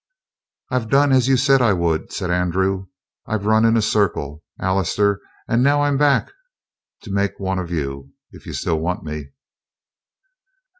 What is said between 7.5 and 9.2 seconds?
of you, if you still want